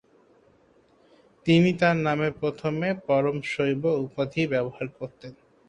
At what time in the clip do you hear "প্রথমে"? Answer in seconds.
2.41-2.87